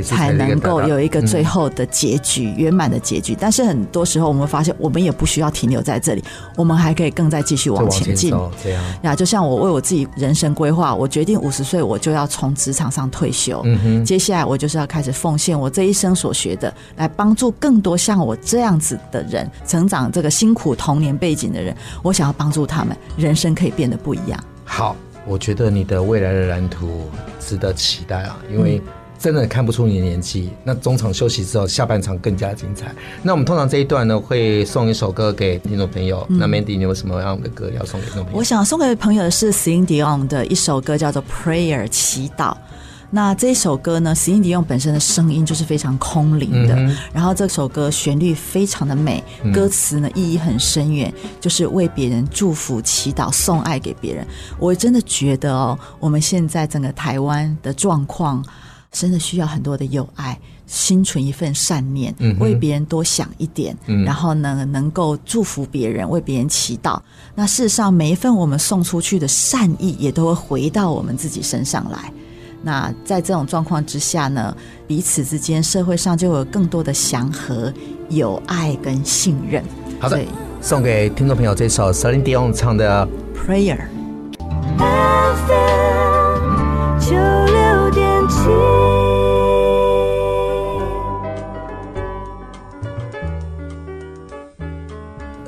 [0.04, 3.36] 才能够有一个最后的结局，圆满的结局。
[3.40, 6.24] 但是很多时候，我们会发现，我们也不需要停留在这里，
[6.56, 8.32] 我们还可以更再继续往前进。
[8.64, 13.64] 这样呀，就像我为我自己人生规划，我决定五十岁我就要从职场上退休。
[14.06, 20.12] 接下来我就是要开始奉献我这一生所学的，来帮助更多像我这样子的人成长。
[20.12, 24.44] 这个辛苦童年背景的人，我想要帮助他们，人生可以变得不一样。
[24.64, 24.96] 好，
[25.26, 28.82] 我觉得你的未来的蓝图值得期待啊，因为。
[29.20, 30.50] 真的看不出你的年纪。
[30.64, 32.94] 那中场休息之后，下半场更加精彩。
[33.24, 36.26] 那我们通常这一段呢，会送一首歌给听众朋友。
[36.30, 38.40] 嗯、那 Mandy，你有什么样的歌要送给听众朋友？
[38.40, 42.56] 我想送给朋友的是 Celine Dion 的一首歌，叫做《Prayer》祈祷。
[43.10, 46.76] 那这首歌呢，Celine Dion 本身的声音就是非常空灵的。
[46.76, 54.28] 嗯、然后这首歌旋律非常的美，歌词呢意义很深远，就是为别人祝福、祈祷、送爱给别人。
[54.60, 58.44] 我真的觉得哦，我们现在整个台湾的状况。
[58.92, 67.00] 真的需要很多的友爱，心存一份善念，嗯、为别人多想一点，嗯、然后呢，能够祝福别人，为别人祈祷。
[67.36, 72.12] 那事实上，每一份我们送出去的善意，也都会回到我们自己身上来。
[72.64, 74.56] 那在这种状况之下呢，
[74.88, 77.72] 彼此之间，社会上就有更多的祥和、
[78.10, 79.64] 友爱跟信任。
[80.00, 80.20] 好的，
[80.60, 83.08] 送给听众朋友这首 Celine Dion 唱的
[83.48, 83.78] 《Prayer》。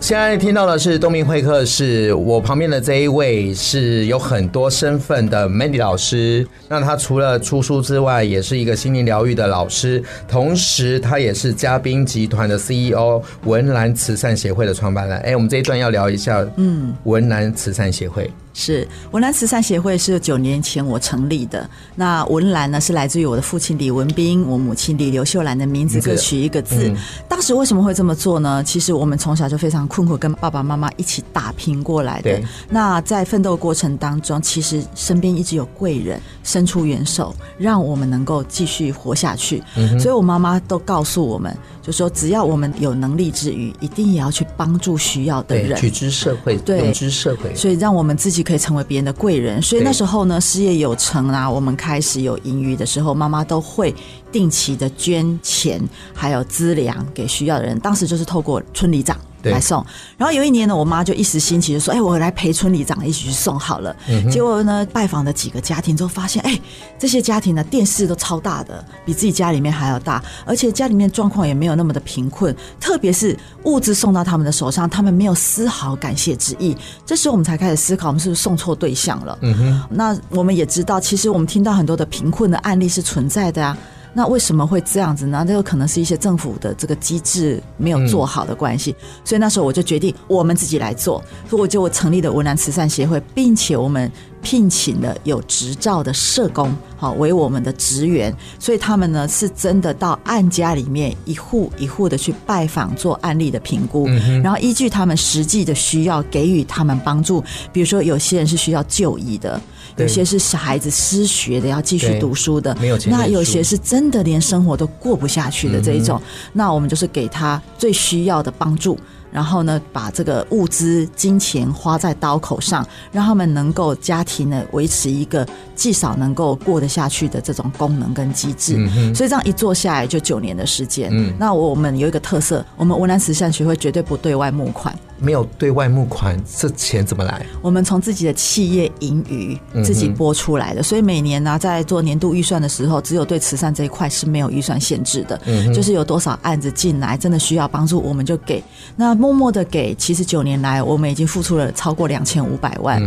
[0.02, 6.48] 现在听到的是东明会客室，我旁边的这一位是有很多身份的 Mandy 老师。
[6.68, 15.16] 那他除了出书之外，也是一个心灵疗愈的老师，同时他也是嘉宾集团的 CEO，文兰慈善协会的创办人。
[15.20, 18.32] 哎，我们这一段要聊一下，嗯，文兰慈善协会。
[18.60, 21.68] 是文兰慈善协会是九年前我成立的。
[21.96, 26.90] 那文兰呢，是来自于我的父亲李文斌，我母亲李刘秀兰的名字各取一个字。
[26.90, 26.98] 嗯、
[27.30, 28.62] 当时为什么会这么做呢？
[28.66, 32.38] 其实我们从小就非常困苦，跟爸爸妈妈一起打拼过来的。
[32.70, 39.64] 那在奋斗过程当中，其实身边一直有贵人伸出援手，让我们能够继续活下去。
[39.78, 47.56] 嗯、所以我妈妈都告诉我们，就说只要我们有能力之余，一定也要去帮助需要的人，取之社会，对，用之社会。
[47.56, 48.44] 所以让我们自己。
[48.50, 53.94] 可以成为别人的贵人，所以那时候呢，事业有成啊，我们开始有盈余的时候，妈妈都会
[54.32, 55.82] 定期的捐钱，
[56.14, 57.80] 还有资粮给需要的人。
[57.80, 59.86] 当时就是透过村里长，来送。
[60.18, 63.96] 然后有一年呢，我妈就一时兴起就说：“哎，我来陪村里长一起去送好了。”
[64.30, 66.60] 结果呢，拜访了几个家庭之后，发现哎，
[66.98, 76.76] 这些家庭呢，电视都超大的，比自己家里面还要大，而且家里面状况也没有那么的贫困，特别是物资送到他们的手上，他们没有丝毫感谢之意。
[77.06, 79.38] 这时候我们才开始思考，我们是不是送错对象了？
[79.42, 79.84] 嗯哼。
[79.90, 83.78] 那我们也知道，其实我们听到很多的贫困的案例是存在的啊。
[84.20, 85.46] 那为什么会这样子呢？
[85.48, 88.94] 这个可能是一些政府的这个机制没有做好的关系。
[89.24, 91.24] 所以那时候我就决定，我们自己来做。
[91.50, 94.12] 所以我就成立了文南慈善协会，并且我们。
[94.42, 104.08] 聘请了有执照的社工，好为我们的职员，所以他们呢是真的到案家里面一户一户的去拜访，做案例的评估，
[104.42, 107.44] 然后依据他们实际的需要给予他们帮助。
[107.74, 109.60] 比如说，有些人是需要就医的，
[110.00, 116.22] 有些是小孩子失学的，要继续读书的，没有钱，那有些是真的连生活都过不下去的这一种，
[116.54, 118.98] 那我们就是给他最需要的帮助。
[119.32, 128.74] 然后呢，把这个物资、金钱花在刀口上，让他们能够家庭呢维持一个至少能够过得下去的这种功能跟机制。
[128.78, 131.10] 嗯、所以这样一做下来就九年的时间。
[131.12, 134.98] 嗯，那我们有一个特色，我们文南慈善学会绝对不对外募款。
[135.20, 137.46] 没有对外募款，这钱怎么来？
[137.62, 145.40] 我们从自己的企业盈余自己拨出来的，嗯、所以每年呢、啊，在做年度预算的时候，只有对慈善这一块是没有预算限制的。
[145.46, 148.64] 嗯，就是有多少案子进来，真的需要帮助，我们就给。
[148.96, 153.02] 那默默的给，其实九年来，我们已经付出了超过两千五百万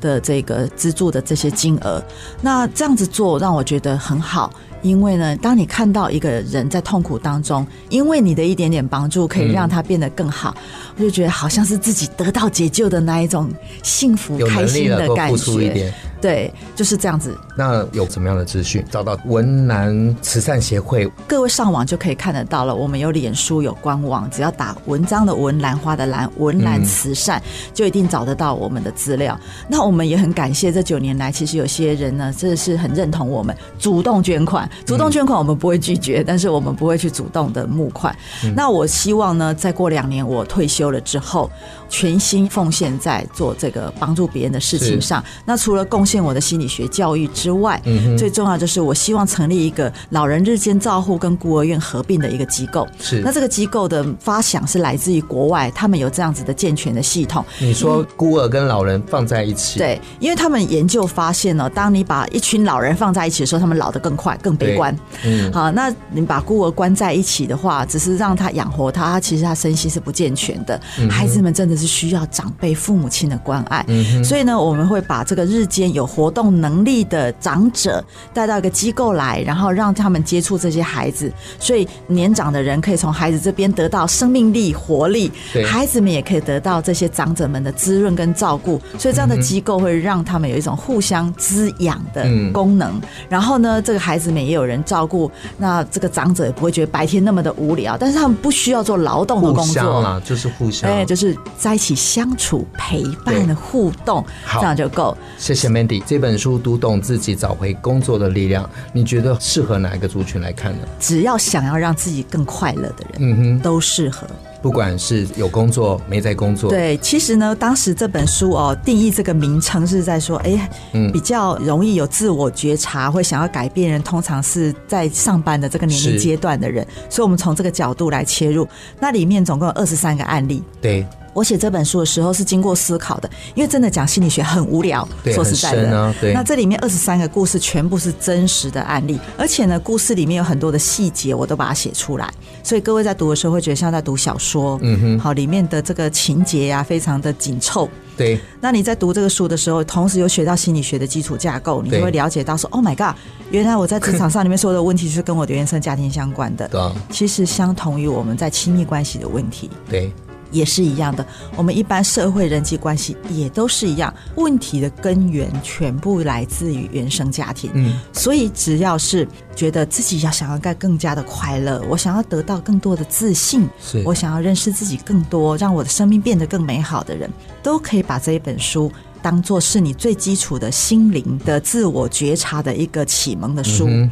[0.00, 2.02] 的这个资助的这些金额。
[2.40, 4.52] 那这样子做，让我觉得很好。
[4.82, 13.50] 因为呢，当你看到一个人在痛苦当中，因为你的一点点帮助可以让他变得更好，嗯、我就觉得好像是自己得到解救的那一种
[13.82, 15.92] 幸福、开心的感觉。
[16.22, 17.36] 对，就是这样子。
[17.56, 18.82] 那有什么样的资讯？
[18.90, 22.74] 找到文澜慈善协会，各位上网就可以看得到了。
[22.74, 27.42] 我们有脸书，有官网，只要打文章的文，兰花的兰，文澜慈善，
[27.74, 29.38] 就一定找得到我们的资料。
[29.68, 34.70] 那我们也很感谢这九年来，其实有些人呢，真的是很认同我们，主动捐款。
[34.86, 38.16] 主动捐款我们不会拒绝，但是我们不会去主动的募款。
[38.54, 41.50] 那我希望呢，再过两年我退休了之后，
[41.92, 45.22] 全心奉献在做这个帮助别人的事情上。
[45.44, 46.22] 那除了贡献。
[46.22, 52.86] 我的心理学教育之外，嗯，最重要就是我希望成立一个老人日间照护跟孤儿院合并的一个机构。
[53.00, 57.44] 是，那这个机构的发想是来自于国外，他们有这样子的健全的系统。
[57.58, 64.96] 你说孤儿跟老人放在一起，对，因为他们研究发现呢，当你把一群老人放在一起的时候，他们老得更快、更悲观。
[65.24, 70.80] 嗯，好，那你把孤儿关在一起的话，只是让他养活他，他其实他身心是不健全的。
[71.10, 73.82] 孩子们真的是需要长辈、父母亲的关爱。
[73.88, 78.04] 嗯，所以呢，我们会把这个日间有有活动能力的长者
[78.34, 85.30] 带到一个机构来，然后让他们接触这些孩子，所以年长的人可以从孩子这边得到生命力、活力，
[85.64, 88.80] 孩子们也可以得到这些长者们的滋润跟照顾。
[88.98, 93.00] 所以这样的机构会让他们有一种互相滋养的功能。
[93.28, 105.16] 然后呢，这个孩子们也有人照顾，那这个长者也不会觉得白天那么的无聊，但是他们不需要做劳动的工作，就是互相，哎，就是在一起相处、陪伴互动，这样就够。
[105.38, 106.02] 谢谢 Mandy。
[106.06, 110.78] 这本书读懂自己，找回工作的力量，你觉得适合哪一个族群来看呢？
[110.98, 114.26] 只要想要让自己更快乐的人，嗯哼，都适合。
[114.60, 128.68] 不管是有工作没在工作，对，其实呢，当时这本书哦，定义这个名称是在说，哎，嗯，比较容易有自我觉察，会想要改变人，通常是在上班的这个年龄阶段的人，所以我们从这个角度来切入。
[129.00, 131.04] 那里面总共有二十三个案例，对。
[131.32, 136.14] 我写这本书的时候是经过思考的，因为真的讲心理学很无聊，说实在的。
[136.34, 142.30] 那这里面二十三个故事全部是真实的案例，而且呢，故事里面有很多的细节，我都把它写出来，
[142.62, 144.78] 所以各位在读的时候会觉得像在读小说。
[144.82, 147.88] 嗯哼，好，里面的这个情节呀、啊，非常的紧凑。
[148.14, 153.16] 对，那你在读这个书的时候，同时有学到心理学的基础架构，你就会了解到说，Oh my God，
[153.50, 156.68] 原来我在职场上里面所有的问题是跟我的原生家庭相关的。
[156.72, 156.80] 对，
[157.10, 159.70] 其实相同于我们在亲密关系的问题。
[159.88, 160.12] 对。
[160.52, 161.26] 也是一样的，
[161.56, 167.70] 我们一般社会人际关系也都是一样，问题的根源全部来自于原生家庭。
[167.74, 169.26] 嗯，所以只要是
[169.56, 177.28] 觉得自己要想要该更加的快乐，我想要得到更多的自信，是我想要认识自己更多，让我的生命变得更美好的人，
[177.62, 178.92] 都可以把这一本书
[179.22, 183.86] 当做是你最基础的心灵的自我觉察的一个启蒙的书。
[183.88, 184.10] 嗯，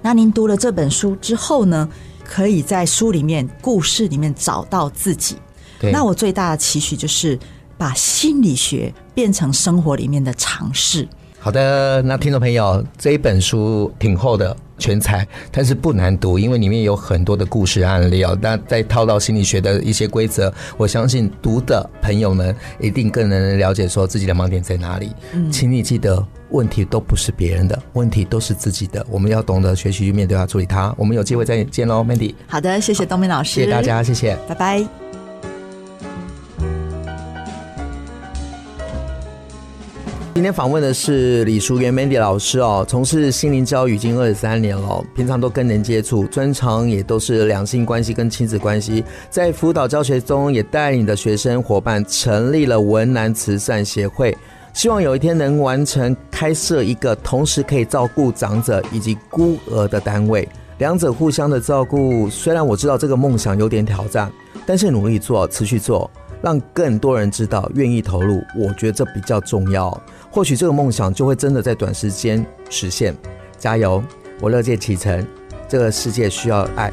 [0.00, 1.88] 那您读了这本书之后呢，
[2.24, 5.36] 可以在书里面、故事里面找到自己。
[5.92, 7.38] 那我最大的期许就是
[7.78, 11.08] 把心理学变成生活里面的常识。
[11.38, 14.56] 好的，那听众朋友，这一本书挺厚的。
[14.80, 18.34] 全才，但是不难读，因为里面有很多的故事案例哦。
[18.40, 25.12] 那再套到心理学的一些规则，我相信读的朋友们一定更能了解说自己的盲点在哪里。
[25.34, 29.06] 嗯，请你记得，问题都不是别人的，问题都是自己的。
[29.10, 30.94] 我们要懂得学习去面对它，处理它。
[30.96, 32.34] 我们有机会再见喽，Mandy。
[32.46, 34.99] 好的，谢谢东明老师，谢谢大家，谢谢，拜拜。
[40.40, 54.34] 今天访问的是李淑媛 Mandy 老师哦，从事心灵教育已经二十三年了，平常都跟人接触，专长也都是两性关系跟亲子关系，在辅导教学中也带领的学生伙伴成立了文南慈善协会，
[54.72, 62.30] 希望有一天能完成开设一个同时可以照顾长者以及孤儿的单位，两者互相的照顾。
[62.30, 64.32] 虽然我知道这个梦想有点挑战，
[64.64, 66.10] 但是努力做，持续做。
[66.42, 69.90] 让更多人知道，愿意投入，我觉得这比较重要。
[70.30, 73.14] 或许这个梦想就会真的在短时间实现。
[73.58, 74.02] 加油，
[74.40, 75.26] 我乐见启程。
[75.68, 76.90] 这个世界需要爱。